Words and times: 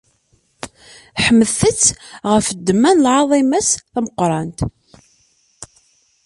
Ḥemdet- 1.23 1.81
t 1.85 1.95
ɣef 2.31 2.47
ddemma 2.51 2.91
n 2.93 3.01
lɛaḍima-s 3.05 3.69
tameqqrant! 3.93 4.59